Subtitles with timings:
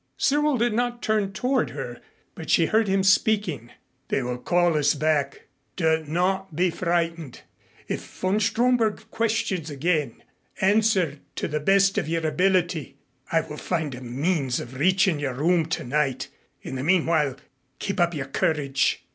[0.17, 2.01] Cyril did not turn toward her,
[2.33, 3.69] but she heard him speaking.
[4.07, 5.41] "They will call us back.
[5.75, 7.41] Do not be frightened.
[7.87, 10.23] If von Stromberg questions again,
[10.59, 12.97] answer to the best of your ability.
[13.31, 16.29] I will find a means of reaching your room tonight.
[16.63, 17.35] In the meanwhile
[17.77, 19.05] keep up your courage."